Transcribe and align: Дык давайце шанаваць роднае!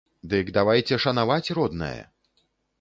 Дык 0.31 0.49
давайце 0.55 0.99
шанаваць 1.05 1.53
роднае! 1.61 2.01